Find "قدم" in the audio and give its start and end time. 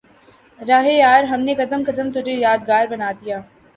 1.55-1.83, 1.87-2.11